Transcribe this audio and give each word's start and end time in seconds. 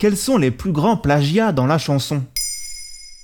quels 0.00 0.16
sont 0.16 0.38
les 0.38 0.50
plus 0.50 0.72
grands 0.72 0.96
plagiats 0.96 1.52
dans 1.52 1.66
la 1.66 1.76
chanson? 1.76 2.22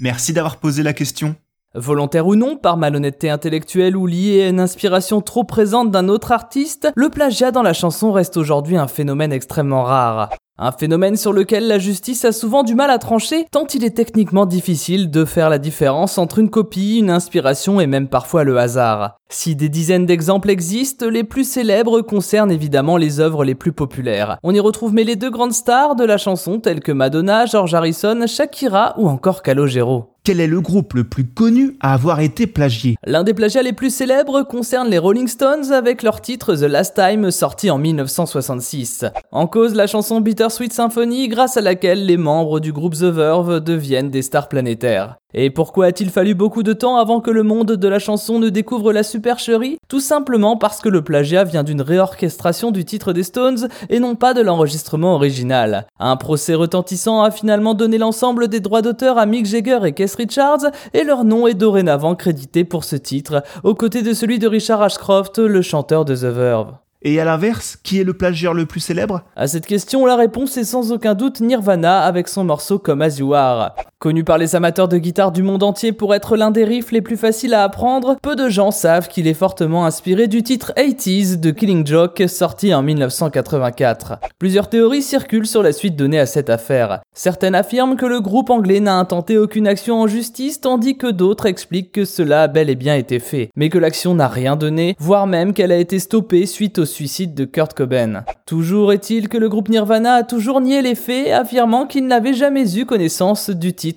Merci 0.00 0.32
d'avoir 0.32 0.56
posé 0.56 0.82
la 0.82 0.94
question. 0.94 1.36
Volontaire 1.74 2.26
ou 2.26 2.34
non, 2.34 2.56
par 2.56 2.78
malhonnêteté 2.78 3.28
intellectuelle 3.28 3.94
ou 3.94 4.06
liée 4.06 4.44
à 4.44 4.48
une 4.48 4.58
inspiration 4.58 5.20
trop 5.20 5.44
présente 5.44 5.90
d'un 5.90 6.08
autre 6.08 6.32
artiste, 6.32 6.88
le 6.96 7.10
plagiat 7.10 7.50
dans 7.50 7.62
la 7.62 7.74
chanson 7.74 8.10
reste 8.10 8.38
aujourd'hui 8.38 8.78
un 8.78 8.88
phénomène 8.88 9.34
extrêmement 9.34 9.84
rare. 9.84 10.30
Un 10.58 10.72
phénomène 10.72 11.16
sur 11.16 11.34
lequel 11.34 11.66
la 11.66 11.78
justice 11.78 12.24
a 12.24 12.32
souvent 12.32 12.62
du 12.62 12.74
mal 12.74 12.90
à 12.90 12.98
trancher, 12.98 13.46
tant 13.50 13.66
il 13.66 13.84
est 13.84 13.96
techniquement 13.96 14.46
difficile 14.46 15.10
de 15.10 15.26
faire 15.26 15.50
la 15.50 15.58
différence 15.58 16.16
entre 16.16 16.38
une 16.38 16.50
copie, 16.50 16.98
une 16.98 17.10
inspiration 17.10 17.80
et 17.80 17.86
même 17.86 18.08
parfois 18.08 18.44
le 18.44 18.58
hasard. 18.58 19.16
Si 19.34 19.56
des 19.56 19.70
dizaines 19.70 20.04
d'exemples 20.04 20.50
existent, 20.50 21.08
les 21.08 21.24
plus 21.24 21.44
célèbres 21.44 22.02
concernent 22.02 22.52
évidemment 22.52 22.98
les 22.98 23.18
œuvres 23.18 23.46
les 23.46 23.54
plus 23.54 23.72
populaires. 23.72 24.36
On 24.42 24.54
y 24.54 24.60
retrouve 24.60 24.92
mais 24.92 25.04
les 25.04 25.16
deux 25.16 25.30
grandes 25.30 25.54
stars 25.54 25.96
de 25.96 26.04
la 26.04 26.18
chanson 26.18 26.60
telles 26.60 26.80
que 26.80 26.92
Madonna, 26.92 27.46
George 27.46 27.72
Harrison, 27.72 28.26
Shakira 28.26 28.94
ou 28.98 29.08
encore 29.08 29.42
Calogero. 29.42 30.12
Quel 30.22 30.38
est 30.38 30.46
le 30.46 30.60
groupe 30.60 30.92
le 30.92 31.04
plus 31.04 31.26
connu 31.26 31.76
à 31.80 31.94
avoir 31.94 32.20
été 32.20 32.46
plagié? 32.46 32.96
L'un 33.04 33.24
des 33.24 33.34
plagiats 33.34 33.62
les 33.62 33.72
plus 33.72 33.92
célèbres 33.92 34.42
concerne 34.42 34.88
les 34.88 34.98
Rolling 34.98 35.26
Stones 35.26 35.72
avec 35.72 36.02
leur 36.02 36.20
titre 36.20 36.54
The 36.54 36.68
Last 36.68 36.94
Time 36.94 37.30
sorti 37.30 37.70
en 37.70 37.78
1966. 37.78 39.06
En 39.32 39.46
cause 39.48 39.74
la 39.74 39.88
chanson 39.88 40.20
Bittersweet 40.20 40.74
Symphony 40.74 41.26
grâce 41.28 41.56
à 41.56 41.62
laquelle 41.62 42.04
les 42.06 42.18
membres 42.18 42.60
du 42.60 42.72
groupe 42.72 42.94
The 42.94 43.04
Verve 43.04 43.60
deviennent 43.60 44.10
des 44.10 44.22
stars 44.22 44.48
planétaires. 44.48 45.16
Et 45.34 45.50
pourquoi 45.50 45.86
a-t-il 45.86 46.10
fallu 46.10 46.34
beaucoup 46.34 46.62
de 46.62 46.72
temps 46.72 46.96
avant 46.96 47.20
que 47.20 47.30
le 47.30 47.42
monde 47.42 47.72
de 47.72 47.88
la 47.88 47.98
chanson 47.98 48.38
ne 48.38 48.50
découvre 48.50 48.92
la 48.92 49.02
supercherie? 49.02 49.78
Tout 49.88 50.00
simplement 50.00 50.56
parce 50.56 50.80
que 50.80 50.88
le 50.88 51.02
plagiat 51.02 51.44
vient 51.44 51.64
d'une 51.64 51.80
réorchestration 51.80 52.70
du 52.70 52.84
titre 52.84 53.12
des 53.12 53.22
Stones 53.22 53.68
et 53.88 53.98
non 53.98 54.14
pas 54.14 54.34
de 54.34 54.42
l'enregistrement 54.42 55.14
original. 55.14 55.86
Un 55.98 56.16
procès 56.16 56.54
retentissant 56.54 57.22
a 57.22 57.30
finalement 57.30 57.74
donné 57.74 57.96
l'ensemble 57.96 58.48
des 58.48 58.60
droits 58.60 58.82
d'auteur 58.82 59.16
à 59.16 59.26
Mick 59.26 59.46
Jagger 59.46 59.80
et 59.84 59.92
Keith 59.92 60.14
Richards 60.14 60.70
et 60.92 61.04
leur 61.04 61.24
nom 61.24 61.46
est 61.46 61.54
dorénavant 61.54 62.14
crédité 62.14 62.64
pour 62.64 62.84
ce 62.84 62.96
titre, 62.96 63.42
aux 63.64 63.74
côtés 63.74 64.02
de 64.02 64.12
celui 64.12 64.38
de 64.38 64.48
Richard 64.48 64.82
Ashcroft, 64.82 65.38
le 65.38 65.62
chanteur 65.62 66.04
de 66.04 66.14
The 66.14 66.24
Verve. 66.24 66.74
Et 67.04 67.20
à 67.20 67.24
l'inverse, 67.24 67.76
qui 67.82 67.98
est 67.98 68.04
le 68.04 68.12
plagieur 68.12 68.54
le 68.54 68.64
plus 68.64 68.78
célèbre? 68.78 69.22
À 69.34 69.48
cette 69.48 69.66
question, 69.66 70.06
la 70.06 70.14
réponse 70.14 70.56
est 70.56 70.64
sans 70.64 70.92
aucun 70.92 71.14
doute 71.14 71.40
Nirvana 71.40 72.02
avec 72.02 72.28
son 72.28 72.44
morceau 72.44 72.78
Comme 72.78 73.02
As 73.02 73.18
You 73.18 73.34
Are. 73.34 73.74
Connu 74.02 74.24
par 74.24 74.36
les 74.36 74.56
amateurs 74.56 74.88
de 74.88 74.98
guitare 74.98 75.30
du 75.30 75.44
monde 75.44 75.62
entier 75.62 75.92
pour 75.92 76.12
être 76.12 76.36
l'un 76.36 76.50
des 76.50 76.64
riffs 76.64 76.90
les 76.90 77.02
plus 77.02 77.16
faciles 77.16 77.54
à 77.54 77.62
apprendre, 77.62 78.16
peu 78.20 78.34
de 78.34 78.48
gens 78.48 78.72
savent 78.72 79.06
qu'il 79.06 79.28
est 79.28 79.32
fortement 79.32 79.86
inspiré 79.86 80.26
du 80.26 80.42
titre 80.42 80.72
80s 80.76 81.38
de 81.38 81.52
Killing 81.52 81.86
Joke 81.86 82.20
sorti 82.26 82.74
en 82.74 82.82
1984. 82.82 84.18
Plusieurs 84.40 84.68
théories 84.68 85.02
circulent 85.02 85.46
sur 85.46 85.62
la 85.62 85.70
suite 85.70 85.94
donnée 85.94 86.18
à 86.18 86.26
cette 86.26 86.50
affaire. 86.50 87.00
Certaines 87.14 87.54
affirment 87.54 87.94
que 87.94 88.06
le 88.06 88.20
groupe 88.20 88.50
anglais 88.50 88.80
n'a 88.80 88.96
intenté 88.96 89.38
aucune 89.38 89.68
action 89.68 90.00
en 90.00 90.08
justice 90.08 90.60
tandis 90.60 90.96
que 90.96 91.06
d'autres 91.06 91.46
expliquent 91.46 91.92
que 91.92 92.04
cela 92.04 92.42
a 92.42 92.48
bel 92.48 92.70
et 92.70 92.74
bien 92.74 92.96
été 92.96 93.20
fait, 93.20 93.50
mais 93.54 93.68
que 93.68 93.78
l'action 93.78 94.16
n'a 94.16 94.26
rien 94.26 94.56
donné, 94.56 94.96
voire 94.98 95.28
même 95.28 95.54
qu'elle 95.54 95.70
a 95.70 95.76
été 95.76 96.00
stoppée 96.00 96.46
suite 96.46 96.80
au 96.80 96.86
suicide 96.86 97.34
de 97.34 97.44
Kurt 97.44 97.72
Cobain. 97.72 98.24
Toujours 98.46 98.92
est-il 98.92 99.28
que 99.28 99.38
le 99.38 99.48
groupe 99.48 99.68
Nirvana 99.68 100.14
a 100.14 100.22
toujours 100.24 100.60
nié 100.60 100.82
les 100.82 100.96
faits, 100.96 101.30
affirmant 101.30 101.86
qu'il 101.86 102.08
n'avait 102.08 102.34
jamais 102.34 102.76
eu 102.76 102.84
connaissance 102.84 103.48
du 103.48 103.72
titre 103.72 103.91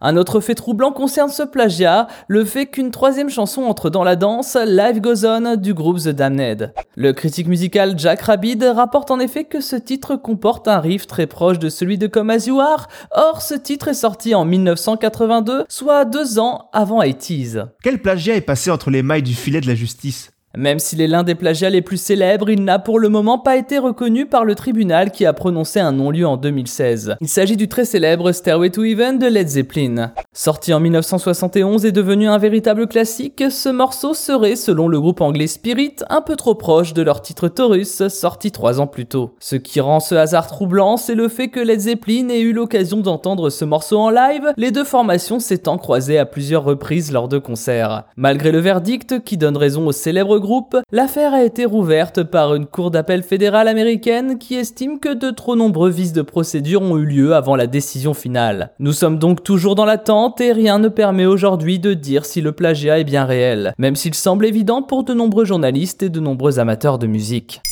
Un 0.00 0.16
autre 0.16 0.40
fait 0.40 0.54
troublant 0.54 0.92
concerne 0.92 1.30
ce 1.30 1.42
plagiat, 1.42 2.06
le 2.28 2.44
fait 2.44 2.66
qu'une 2.66 2.90
troisième 2.90 3.30
chanson 3.30 3.62
entre 3.62 3.90
dans 3.90 4.04
la 4.04 4.16
danse, 4.16 4.56
Life 4.66 5.00
Goes 5.00 5.24
On 5.24 5.56
du 5.56 5.74
groupe 5.74 5.98
The 5.98 6.08
Damned. 6.08 6.72
Le 6.96 7.12
critique 7.12 7.48
musical 7.48 7.98
Jack 7.98 8.22
Rabid 8.22 8.62
rapporte 8.62 9.10
en 9.10 9.20
effet 9.20 9.44
que 9.44 9.60
ce 9.60 9.76
titre 9.76 10.16
comporte 10.16 10.68
un 10.68 10.80
riff 10.80 11.06
très 11.06 11.26
proche 11.26 11.58
de 11.58 11.68
celui 11.68 11.98
de 11.98 12.06
Come 12.06 12.30
As 12.30 12.48
or 12.50 13.42
ce 13.42 13.54
titre 13.54 13.88
est 13.88 13.94
sorti 13.94 14.34
en 14.34 14.44
1982, 14.44 15.64
soit 15.68 16.04
deux 16.04 16.38
ans 16.38 16.68
avant 16.72 17.02
IT's. 17.02 17.58
Quel 17.82 18.00
plagiat 18.00 18.36
est 18.36 18.40
passé 18.40 18.70
entre 18.70 18.90
les 18.90 19.02
mailles 19.02 19.22
du 19.22 19.34
filet 19.34 19.60
de 19.60 19.66
la 19.66 19.74
justice? 19.74 20.31
Même 20.56 20.78
s'il 20.78 21.00
est 21.00 21.06
l'un 21.06 21.22
des 21.22 21.34
plagiats 21.34 21.70
les 21.70 21.82
plus 21.82 22.00
célèbres, 22.00 22.50
il 22.50 22.62
n'a 22.62 22.78
pour 22.78 22.98
le 22.98 23.08
moment 23.08 23.38
pas 23.38 23.56
été 23.56 23.78
reconnu 23.78 24.26
par 24.26 24.44
le 24.44 24.54
tribunal 24.54 25.10
qui 25.10 25.24
a 25.24 25.32
prononcé 25.32 25.80
un 25.80 25.92
non-lieu 25.92 26.26
en 26.26 26.36
2016. 26.36 27.16
Il 27.20 27.28
s'agit 27.28 27.56
du 27.56 27.68
très 27.68 27.84
célèbre 27.84 28.32
Stairway 28.32 28.70
to 28.70 28.84
Heaven 28.84 29.18
de 29.18 29.26
Led 29.26 29.48
Zeppelin. 29.48 30.12
Sorti 30.32 30.74
en 30.74 30.80
1971 30.80 31.86
et 31.86 31.92
devenu 31.92 32.28
un 32.28 32.38
véritable 32.38 32.86
classique, 32.86 33.44
ce 33.50 33.68
morceau 33.68 34.14
serait, 34.14 34.56
selon 34.56 34.88
le 34.88 35.00
groupe 35.00 35.20
anglais 35.20 35.46
Spirit, 35.46 35.96
un 36.10 36.20
peu 36.20 36.36
trop 36.36 36.54
proche 36.54 36.92
de 36.92 37.02
leur 37.02 37.22
titre 37.22 37.48
Taurus, 37.48 38.08
sorti 38.08 38.50
trois 38.50 38.80
ans 38.80 38.86
plus 38.86 39.06
tôt. 39.06 39.34
Ce 39.40 39.56
qui 39.56 39.80
rend 39.80 40.00
ce 40.00 40.14
hasard 40.14 40.46
troublant, 40.46 40.96
c'est 40.96 41.14
le 41.14 41.28
fait 41.28 41.48
que 41.48 41.60
Led 41.60 41.80
Zeppelin 41.80 42.28
ait 42.28 42.40
eu 42.40 42.52
l'occasion 42.52 42.98
d'entendre 42.98 43.50
ce 43.50 43.64
morceau 43.64 43.98
en 43.98 44.10
live, 44.10 44.52
les 44.56 44.70
deux 44.70 44.84
formations 44.84 45.40
s'étant 45.40 45.78
croisées 45.78 46.18
à 46.18 46.26
plusieurs 46.26 46.64
reprises 46.64 47.12
lors 47.12 47.28
de 47.28 47.38
concerts. 47.38 48.04
Malgré 48.16 48.52
le 48.52 48.58
verdict 48.58 49.22
qui 49.24 49.36
donne 49.36 49.56
raison 49.56 49.86
au 49.86 49.92
célèbre 49.92 50.41
groupe, 50.42 50.76
l'affaire 50.90 51.32
a 51.32 51.42
été 51.42 51.64
rouverte 51.64 52.22
par 52.22 52.54
une 52.54 52.66
cour 52.66 52.90
d'appel 52.90 53.22
fédérale 53.22 53.68
américaine 53.68 54.38
qui 54.38 54.56
estime 54.56 55.00
que 55.00 55.14
de 55.14 55.30
trop 55.30 55.56
nombreux 55.56 55.88
vices 55.88 56.12
de 56.12 56.20
procédure 56.20 56.82
ont 56.82 56.98
eu 56.98 57.06
lieu 57.06 57.34
avant 57.34 57.56
la 57.56 57.66
décision 57.66 58.12
finale. 58.12 58.74
Nous 58.78 58.92
sommes 58.92 59.18
donc 59.18 59.42
toujours 59.42 59.74
dans 59.74 59.86
l'attente 59.86 60.42
et 60.42 60.52
rien 60.52 60.78
ne 60.78 60.88
permet 60.88 61.24
aujourd'hui 61.24 61.78
de 61.78 61.94
dire 61.94 62.26
si 62.26 62.42
le 62.42 62.52
plagiat 62.52 62.98
est 62.98 63.04
bien 63.04 63.24
réel, 63.24 63.72
même 63.78 63.96
s'il 63.96 64.14
semble 64.14 64.44
évident 64.44 64.82
pour 64.82 65.04
de 65.04 65.14
nombreux 65.14 65.46
journalistes 65.46 66.02
et 66.02 66.10
de 66.10 66.20
nombreux 66.20 66.58
amateurs 66.58 66.98
de 66.98 67.06
musique. 67.06 67.62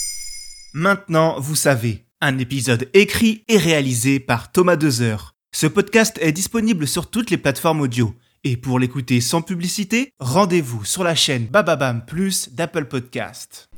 Maintenant, 0.72 1.34
vous 1.38 1.56
savez, 1.56 2.06
un 2.20 2.38
épisode 2.38 2.88
écrit 2.94 3.44
et 3.48 3.58
réalisé 3.58 4.20
par 4.20 4.52
Thomas 4.52 4.76
Dezer. 4.76 5.34
Ce 5.52 5.66
podcast 5.66 6.16
est 6.20 6.32
disponible 6.32 6.86
sur 6.86 7.10
toutes 7.10 7.30
les 7.30 7.38
plateformes 7.38 7.80
audio. 7.80 8.14
Et 8.42 8.56
pour 8.56 8.78
l'écouter 8.78 9.20
sans 9.20 9.42
publicité, 9.42 10.14
rendez-vous 10.18 10.86
sur 10.86 11.04
la 11.04 11.14
chaîne 11.14 11.44
Bababam 11.44 12.02
Plus 12.06 12.48
d'Apple 12.54 12.86
Podcast. 12.86 13.69